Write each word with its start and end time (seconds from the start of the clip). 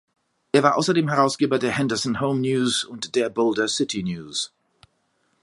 Er 0.51 0.63
war 0.63 0.77
außerdem 0.77 1.09
Herausgeber 1.09 1.59
der 1.59 1.77
"Henderson 1.77 2.19
Home 2.21 2.39
News" 2.41 2.83
und 2.85 3.13
der 3.13 3.29
"Boulder 3.29 3.67
City 3.67 4.01
News". 4.01 4.51